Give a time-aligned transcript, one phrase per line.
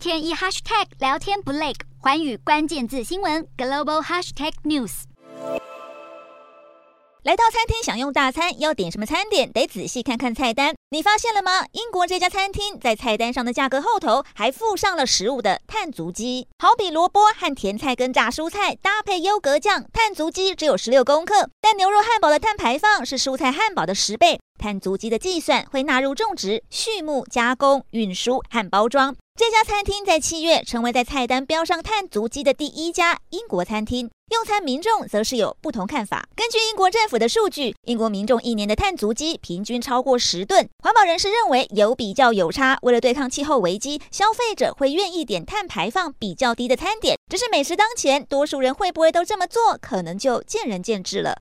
[0.00, 5.02] 天一 hashtag 聊天不累，寰宇关键字新闻 global hashtag news。
[7.22, 9.52] 来到餐厅享用大餐，要点什么餐点？
[9.52, 10.74] 得仔细看看菜单。
[10.88, 11.66] 你发现了吗？
[11.72, 16.48] 英国这家餐厅在菜单上的价格后头还附上了食物的碳足迹。
[16.58, 24.40] 好比萝卜和甜菜跟炸蔬菜搭配优格酱，碳足迹只有十六公克，但牛肉汉堡的碳排放是蔬菜汉堡的十倍。
[24.60, 29.16] 碳足迹的计算会纳入种植、畜牧、加工、运输和包装。
[29.34, 34.10] 这家餐厅在七月成为在菜单标上碳足迹的第一家英国餐厅。
[34.30, 36.28] 用餐民众则是有不同看法。
[36.36, 40.68] 根据英国政府的数据，英国民众一年的碳足迹平均超过十吨。
[40.84, 42.78] 环保人士认为有比较有差。
[42.82, 47.16] 为了对抗气候危机，消费者会愿意点碳排放比较低的餐点。
[47.28, 51.34] 只是美食当前，多数人会不会都这么做，可能就见仁见智了。